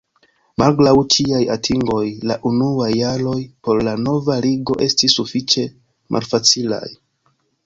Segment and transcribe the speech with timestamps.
[0.61, 1.99] Malgraŭ ĉiaj atingoj
[2.31, 3.35] la unuaj jaroj
[3.67, 5.69] por la nova Ligo estis sufiĉe
[6.17, 6.85] malfacilaj.